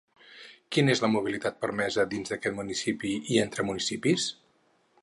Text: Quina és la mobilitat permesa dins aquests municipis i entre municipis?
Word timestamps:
Quina 0.75 0.91
és 0.93 1.01
la 1.03 1.09
mobilitat 1.15 1.59
permesa 1.65 2.07
dins 2.15 2.35
aquests 2.37 2.59
municipis 2.63 3.17
i 3.37 3.39
entre 3.45 3.69
municipis? 3.71 4.29